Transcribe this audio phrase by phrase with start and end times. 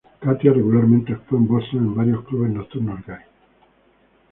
[0.19, 3.27] Katya regularmente actúa en Boston en varios clubes nocturnos gays.